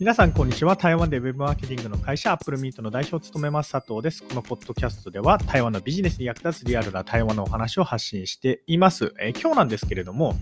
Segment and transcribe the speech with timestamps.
[0.00, 0.76] 皆さん、こんにちは。
[0.76, 4.24] 台湾でウェブマーケティングの会社、アップルミントの代表を務めます佐藤です。
[4.24, 9.14] このポッドキャストでは、台湾のビジネスに役立つリアルな台湾のお話を発信しています。
[9.20, 10.34] えー、今日なんですけれども、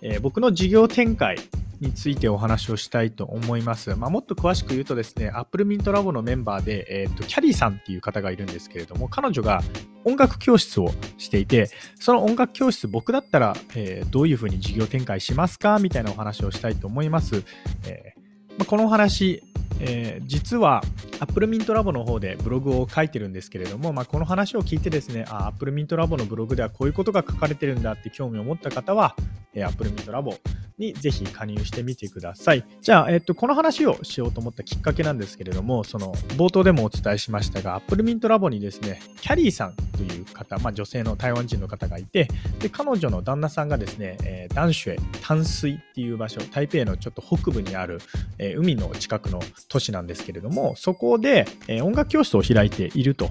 [0.00, 1.36] えー、僕の事業展開
[1.78, 3.94] についてお話をしたいと思います。
[3.96, 9.62] まあ、もっと詳しく言うとですね、アップルミントラボのメンバーで、えーと、キャリーさんっていう方がいるんですけれども、彼女が
[10.04, 11.68] 音楽教室をしていて、
[12.00, 15.78] その音楽教室、僕だったら、えー、どういうふうに事業展開しますか？
[15.80, 17.44] みたいなお話をしたいと思います。
[17.86, 18.15] えー
[18.58, 19.42] まあ、この話、
[19.80, 20.82] えー、実は
[21.20, 29.14] Apple Mint Lab の方でブログを書いてるんですけれども、まあ、この話を聞いてですね、あ Apple Mint Lab のブログではこういうことが書かれてるんだって興味を持った方は、
[29.54, 30.36] えー、Apple Mint Lab
[30.78, 32.64] にぜひ加入してみてください。
[32.82, 42.28] じゃあ、えっと、この話をしようと思ったきっかけなんですけれども、その冒頭でもお伝えしましたが、Apple Mint Lab にですね、キャリーさんという方、まあ、女性の台湾人の方がいて、
[42.60, 48.00] で彼女の旦那さんがですね、えー、淡水、淡水っていう場所、台北のちょっと北部にある、
[48.38, 53.30] えー、海の近くの都市なんですけれども、そこで、えー、音楽教室を開いていると。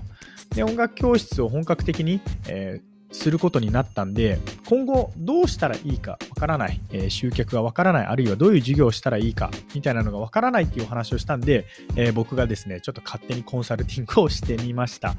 [0.55, 15.15] で音楽教室を本格的に、えーすることになったんで、今後どうしたらいいかわからない、えー、集客がわからない、あるいはどういう事業をしたらいいかみたいなのがわからないっていうお話をしたんで、えー、僕がですね、ちょっと勝手にコンサルティングをしてみました。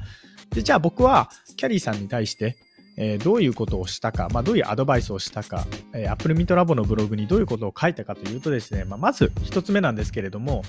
[0.51, 2.57] でじゃあ僕はキャリーさんに対して、
[2.97, 10.63] え、どういうことをしたか、まあ、どういうアドバイスをしたか、え、Apple Meet Lab のブログにどういうことを書いたかというとですね、まあ、まず1つ目なんですけれども、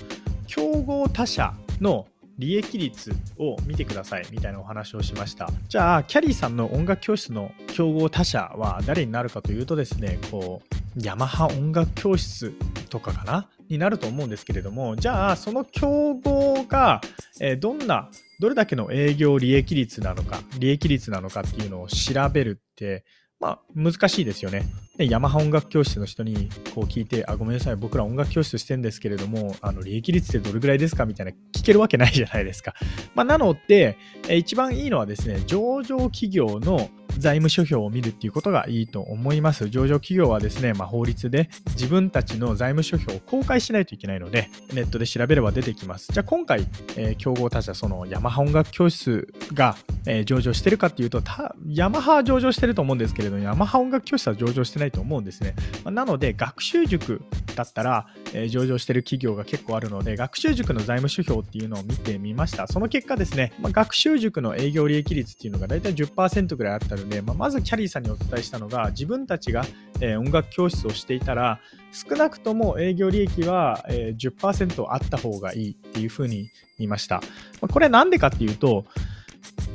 [0.45, 5.49] 競合他社の利益率を見てくださいみたいなお話をしました。
[5.67, 12.53] じゃあ、キャリーさんの音楽教室の競合他社は誰になるかというとですね、こう、ヤマハ音楽教室
[12.89, 13.49] とかかな？
[13.69, 17.01] になると思うんですけれども、じゃあ、その競合が、
[17.39, 18.09] えどんな、
[18.39, 23.05] どれだけの営業利益率なのか、利益率なのかっていうのを調べるって、
[23.39, 24.65] まあ、難しいですよね。
[24.97, 31.05] で、ヤマハ音楽教室の人にこう聞いて、あ、ごめんなさい、僕ら音楽教室してんですけれども、あの、利益率ってどれぐらいですか？
[31.05, 32.73] みたいな聞けるわけないじゃないですか。
[33.15, 33.97] まあ、なので、
[34.29, 39.69] 一番いいのはですね、上場企業の財務諸表を見るっていうことがいいと思います。
[39.69, 46.07] 上場企業はですね、まあ、法律で自分たちの財務諸表を公開しないといけないので、ネットで調べれば出てきます。
[46.11, 49.75] じゃあ今回、えー、競合他社、そのヤマハ音楽教室が、
[50.05, 51.21] えー、上場してるかっていうと、
[51.67, 55.55] ヤマハは上場してると思うんですけれども、ヤマハ音楽教室は上場してないと思うんですね。
[55.83, 57.21] まあ、なので、学習塾
[57.55, 62.67] だったら、えー、上場してる企業が結構あるので、学習塾の財務諸表っていうのを見てみました。
[62.67, 69.65] その結果ですね、まあ、学習塾の営業利益率っていうのが大体10%ぐらいあったので、まあ、まずキャリーさんにお伝えしたのが、自分たちが、
[70.01, 71.59] えー、音楽教室をしていたら、
[71.91, 77.21] 少なくとも営業利益は、えー、10%あった方がいいっていうふうに言いました。
[77.61, 78.85] まあ、これなんでかっていうと、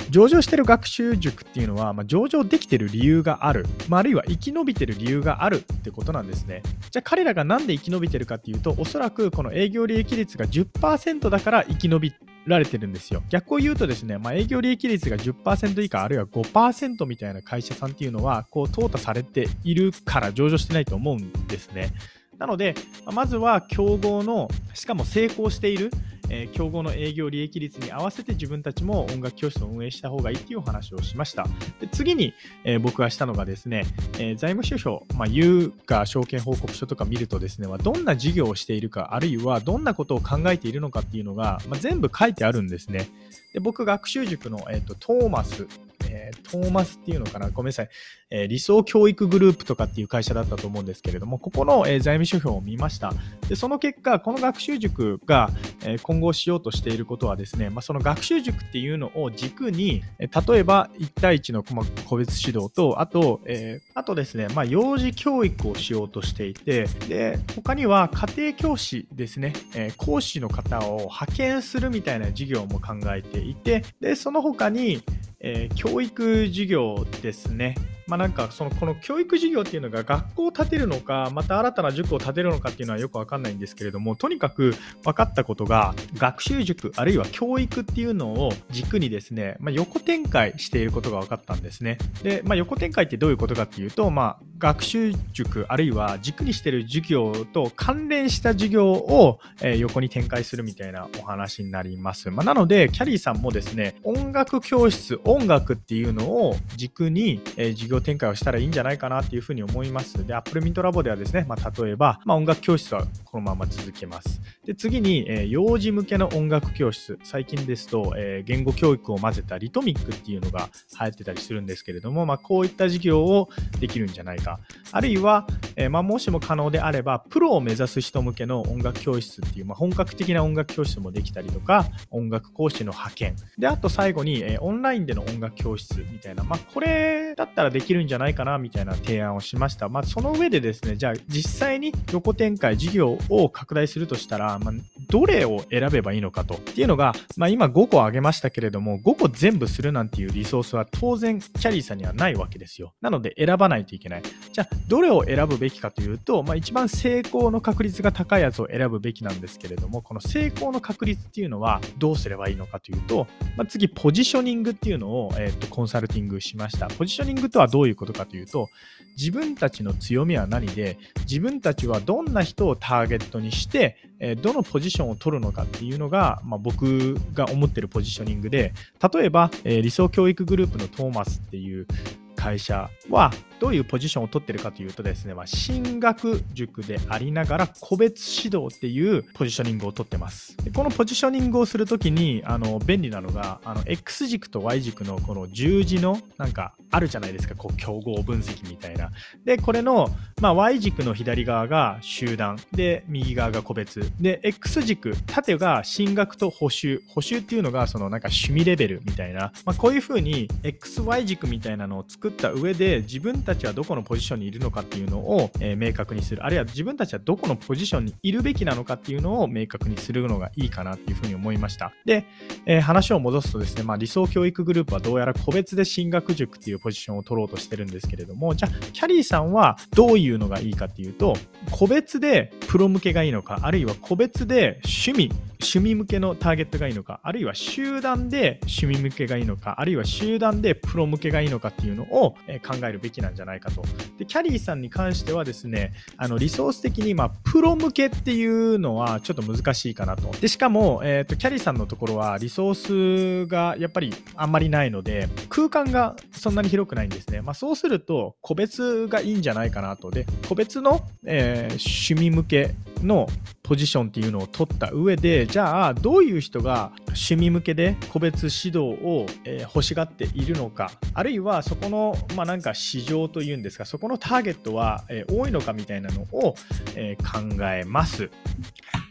[0.09, 6.61] 上場してる学習塾っていうのは、まあ、上場できてる理由がある、まあ、あるいは生き延びてる理由があるってことなんですね。
[6.91, 12.13] じゃあ彼らがなんで生き延びてるかっていうと、おそらくこの営業利益率が10%だから生き延び
[12.45, 13.23] られてるんですよ。
[13.29, 21.91] 逆を言うとですね、まあ、営業利益率が10%以下、あるいは5%みたいな会社さんっていうのは、こう、淘汰されているから上場してないと思うんですね。
[22.37, 22.75] なので、
[23.13, 25.89] まずは競合の、しかも成功している、
[26.29, 31.47] え、競合の営業利益率に合わせて自分たちも音楽教室を運営した方がいいっていうお話をしました。
[31.79, 33.85] で次に、え、僕がしたのがですね、
[34.19, 43.07] え、財務諸表、まあ、有価証券報告書とか見るとですね、ま、どんな事業をしているか、あるいはどんなことを考えているのかっていうのが、まあ、全部書いてあるんですね。
[43.53, 45.67] で僕、学習塾の、えーと、トーマス、
[46.09, 47.49] えー、トーマスっていうのかな？
[47.49, 47.89] ごめんなさい、
[48.29, 53.13] えー、理想教育グループとかっていう会社だったと思うんですけれども、ここの、えー、財務諸表を見ました。
[53.47, 55.49] で、その結果、この学習塾が、
[55.83, 60.27] え今後しようとしていることはですね、まあ、その学習塾っていうのを軸に、例
[60.57, 75.03] えば1対1の個別指導と、あと、えあとですね、まあ、幼児教育をしようとしていて、で、他には家庭教師ですね、え講師の方を派遣するみたいな事業も考えていて、で、その他に、
[75.45, 77.75] えー、教育事業ですね。
[78.07, 110.25] まあ、なんかそのこの教育事業っていうのが学校を建てるのかまた新たな塾を建てるのかっていうのはよくわかんないんですけれどもとにかく分かったことが学習塾あるいは教育っていうのを軸にですね、まあ、横展開していることが分かったんですねで、まあ、横展開ってどういうことかっていうと、まあ、学習塾あるいは軸にしてる授業と関連した授業を、え横に展開するみたいなお話になります、まあ、なのでキャリーさんもですね音楽教室音楽っていうのを軸に、え授業展開をしたらいいんじゃないかなっていうふうに思います。
[110.25, 114.41] で、Apple Mint Lab ではですね、まあ、例えば、まあ、音楽教室はこのまま続けます。
[114.65, 117.19] で、次に、え、幼児向けの音楽教室。
[117.23, 120.69] 最近ですと、え、言語教育を混ぜたリトミックっていうのが
[120.99, 123.49] 流行ってたりするんですけれども、まあ、こういった授業を
[123.79, 124.59] できるんじゃないかか？
[124.91, 133.35] あるいは、えー、まあ、もしも可能であれば、プロを目指す人向けの音楽教室っていう、まあ、本格的な音楽教室もできたりとか、音楽講師の派遣。
[133.57, 139.89] で、あと最後に、えー、オンラインでの音楽教室みたいな、まあ、これだったらできるんじゃないかなみたいな提案をしました。
[139.89, 144.73] まあ、その上でですね、じゃあ実際に横展開、事業を拡大するとしたら、まあ、
[145.09, 146.55] どれを選べばいいのかと。
[146.55, 152.93] っていうのが、まあ、今5個挙げましたけれども、5個全部するなんていうリソースは当然キャリーさんにはないわけですよ。
[153.01, 154.23] なので選ばないといけない。
[154.55, 163.27] じゃあ、どれを選ぶべきかというと、まあ、一番成功の確率が高いやつを選ぶべきなんですけれども、この成功の確率っていうのはどうすればいいのかというと、
[163.57, 166.87] まあ、次、ポジショニングっていうのを、えー、とコンサルティングしました。
[166.87, 168.69] ポジショニングとはどういうことかというと、
[169.17, 170.97] 自分たちの強みは何で、
[171.29, 178.73] 自分たちはどんな人をターゲットにして、えどのポジションを取るのかっていうのが、まあ、僕が思ってるポジショニングで、
[179.13, 181.87] 例えば、えー、理想教育グループのトーマスっていう
[182.35, 183.31] 会社は
[183.65, 190.55] どういうポジションを取ってるかというとですね、まあ、進学塾でありながら個別指導っていうポジショニングを取ってます。
[190.57, 199.09] でこのポジショニングをするときにあの便利なのがあの X 軸と Y 軸のこの十字のなんかあるじゃないですか、こう競合分析みたいな。
[199.45, 200.09] で、これの、
[200.39, 216.45] まあ、Y 軸の左側が集団で右側が個別で X 軸縦が進学と補修補修っていうのがそのなんか趣味レベルみたいな、まあ、こういうふうに XY 軸みたいなのを作った上で自分たちはどこのポジションにいるのかっていうのを、えー、明確にする。
[216.45, 221.93] あるいは自分たちはどこのポジションにいるべきなのかっていうのを明確にするのがいいかなっていうふうに思いました。
[222.05, 222.25] で、
[222.65, 231.35] えー、話を戻すとですね、まあ、理想教育グループはどうやら個別で進学塾っていうポジションを取ろうとしてるんですけれどもじゃあキャリーさんはどういうのがいいかっていうと
[231.71, 235.31] 個別でプロ向けがいいのかあるいは個別で趣味
[235.65, 243.83] 趣味向けのターゲットがいいのか、あるいは集団で趣味向けがいいのか、あるいは集団でプロ向けがいいのかっていうのを考えるべきなんじゃないかと。
[244.19, 250.31] で、キャリーさんに関してはですね、あのリソース的に、まあ、プロ向けっていうのはちょっと難しいかなと。
[250.39, 257.41] で、しかも、えっ、ー、と、キャリーさんのところはリソースがやっぱりあんまりないので、空間がそんなに広くないんですね。
[257.41, 260.11] まあ、そうすると、個別がいいんじゃないかなと。
[260.11, 263.27] で、個別の、えー、趣味向けの
[263.63, 276.55] ポジションっていうのを取った上でじゃあどういう人が趣味向けで個別指導を、え、欲しがっているのかあるいはそこの、まあ、なんか市場というんですかそこのターゲットは、え、多いのかみたいなのを、
[276.95, 278.29] え、考えます。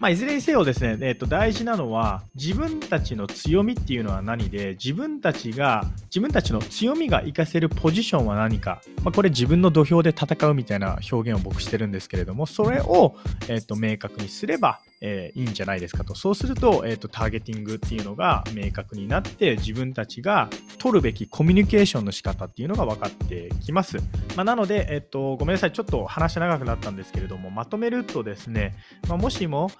[0.01, 13.17] まあ、いずれにせよですね、えー、と大事なのは自分たちの強みっていうのは何で自分たちが自分たちの強みが活かせるポジションは何か、まあ、これ自分の土俵で戦うみたいな表現を僕してるんですけれどもそれを、
[13.49, 16.15] えー、と明確にすればえー、いいんじゃないですかと。
[16.15, 20.49] そうすると、えーと、ターゲティングっていうのが明確になって、自分たちが
[20.79, 23.99] 取るべきコミュニケーションの仕方っていうのが分かってきます。
[24.37, 25.73] まあ、なので、えっ、ー、と、ごめんなさい。
[25.73, 28.75] ちょっと話長くなったんですけれども、まとめるとですね、
[29.09, 29.71] まあ、もしも、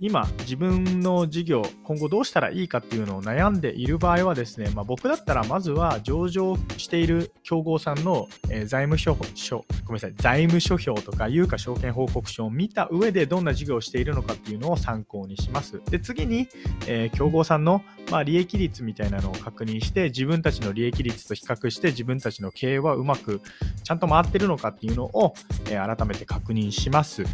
[0.00, 15.82] 今自分の事業今後どうしたらいいかっていうのを悩んでいる場合はですね、まあ、僕だったらまずは上場している競合さんの、えー、財務諸書ごめんなさい財務諸表とか有価証券報告書を見た上でどんな事業をしているのかっていうのを参考にします。
[15.90, 16.48] で次に、
[16.86, 23.42] えー、競合さんの、まあ、利益率みたいなのを確認して自分たちの利益率と比較して自分たちの経営はうまく
[23.84, 25.34] ちゃんと回ってるのかっていうのを、
[25.66, 27.24] えー、改めて確認します。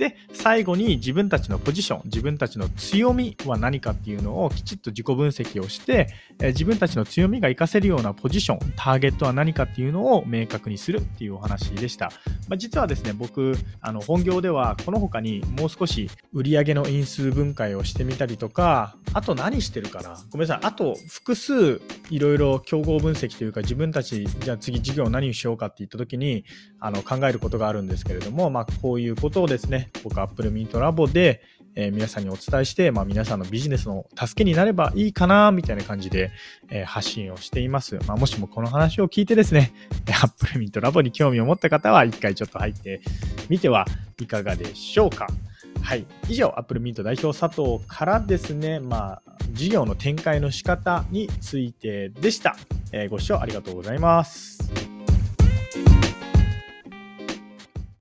[0.00, 6.08] で、最後に自分たちのポジション、自分たちの強みは何かっていうのをきちっと自己分析をして、
[6.40, 12.10] え自分たちの強みが活かせるようなポジション、ターゲットは何かっていうのを明確にするっていうお話でした。
[12.48, 20.16] まあ、実はですね、僕、あの本業ではこの他にもう少し売上の因数分解をしてみたりとか、あと何してるかな？
[20.30, 20.66] ごめんなさい。
[20.66, 26.46] あと複数いろいろ競合分析というか自分たち、じゃあ次事業何をしようかって言った時に
[26.78, 31.42] あの考えることがあるんですけれども、まあこういうことをですね、僕、Apple Meet Labo で、
[31.76, 36.30] えー、皆さんにお伝えして、まあ、皆さんのビジネスの助けになればいいかな、みたいな感じで、
[36.68, 37.98] えー、発信をしています。
[38.06, 39.72] まあ、もしもこの話を聞いてですね、
[40.22, 43.00] Apple Meet Labo に興味を持った方は、一回ちょっと入って
[43.48, 43.86] みては
[44.20, 45.28] いかがでしょうか。
[45.82, 46.04] はい。
[46.28, 52.56] 以上、Apple Meet 代表佐藤からですね、まあ、事業の展開の仕方についてでした。
[52.92, 54.89] えー、ご視聴ありがとうございます。